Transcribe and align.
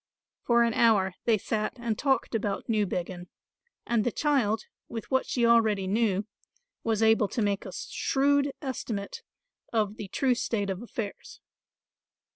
For 0.41 0.63
an 0.63 0.73
hour 0.73 1.13
they 1.25 1.37
sat 1.37 1.73
and 1.77 1.95
talked 1.95 2.33
about 2.33 2.67
Newbiggin; 2.67 3.27
and 3.85 4.03
the 4.03 4.11
child, 4.11 4.63
with 4.89 5.11
what 5.11 5.27
she 5.27 5.45
already 5.45 5.85
knew, 5.85 6.25
was 6.83 7.03
able 7.03 7.27
to 7.27 7.39
make 7.43 7.67
a 7.67 7.71
shrewd 7.71 8.51
estimate 8.63 9.21
of 9.71 9.97
the 9.97 10.07
true 10.07 10.33
state 10.33 10.71
of 10.71 10.81
affairs. 10.81 11.39